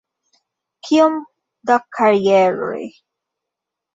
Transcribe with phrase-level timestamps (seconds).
[0.87, 1.17] Kiom
[1.71, 2.81] da kajeroj?